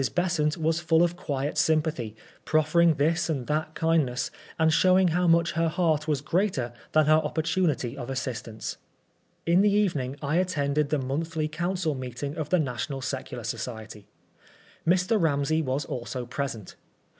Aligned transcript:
Besant 0.15 0.57
was 0.57 0.79
full 0.79 1.03
of 1.03 1.15
quiet 1.15 1.59
sym 1.59 1.83
pathy, 1.83 2.15
proffering 2.43 2.95
this 2.95 3.29
and 3.29 3.45
that 3.45 3.75
kindness, 3.75 4.31
and 4.57 4.73
showing 4.73 5.09
how 5.09 5.27
much 5.27 5.51
her 5.51 5.69
heart 5.69 6.07
was 6.07 6.21
greater 6.21 6.73
than 6.93 7.05
her 7.05 7.17
opportunity 7.23 7.95
of 7.95 8.09
assistance. 8.09 8.77
In 9.45 9.61
the 9.61 9.71
evening 9.71 10.15
I 10.19 10.37
attended 10.37 10.89
the 10.89 10.97
monthly 10.97 11.47
Council 11.47 11.93
meet* 11.93 12.17
62 12.17 12.17
PBISONEB 12.17 12.17
FOB 12.17 12.19
BLASPHEMY. 12.19 12.35
ing 12.35 12.41
of 12.41 12.49
the 12.65 12.71
National 12.71 13.01
Secular 13.03 13.43
Society. 13.43 14.07
Mr. 14.87 15.21
Ramsey 15.21 15.61
was 15.61 15.85
also 15.85 16.25
present. 16.25 16.75